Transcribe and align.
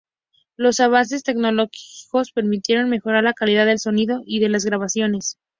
Los 0.55 0.79
avances 0.79 1.21
tecnológicos 1.21 2.31
permitieron 2.31 2.89
mejorar 2.89 3.23
la 3.23 3.33
calidad 3.33 3.67
del 3.67 3.77
sonido 3.77 4.23
y 4.25 4.39
de 4.39 4.49
las 4.49 4.65
grabaciones. 4.65 5.37